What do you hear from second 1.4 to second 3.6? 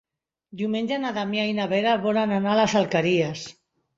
i na Vera volen anar a les Alqueries.